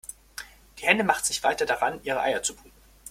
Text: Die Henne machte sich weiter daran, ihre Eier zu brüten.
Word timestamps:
Die 0.79 0.87
Henne 0.87 1.03
machte 1.03 1.27
sich 1.27 1.43
weiter 1.43 1.67
daran, 1.67 1.99
ihre 2.01 2.21
Eier 2.21 2.41
zu 2.41 2.55
brüten. 2.55 2.71